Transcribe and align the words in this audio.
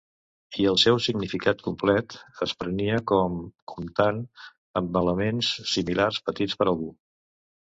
I 0.61 0.63
el 0.69 0.77
seu 0.83 0.95
significat 1.07 1.59
complet 1.67 2.15
es 2.47 2.55
prenia 2.63 2.97
com: 3.13 3.37
comptant 3.75 4.25
amb 4.83 4.99
elements 5.03 5.51
similars 5.77 6.23
petits 6.31 6.59
per 6.63 6.69
algú. 6.73 6.91